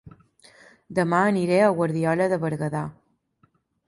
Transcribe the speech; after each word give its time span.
Dema 0.99 1.19
aniré 1.33 1.59
a 1.65 1.67
Guardiola 1.81 2.27
de 2.33 2.39
Berguedà 2.47 2.81